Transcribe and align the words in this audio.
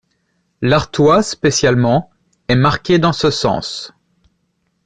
L'Artois 0.63 1.21
spécialement 1.21 2.09
est 2.47 2.55
marqué 2.55 2.97
dans 2.97 3.13
ce 3.13 3.29
sens. 3.29 3.93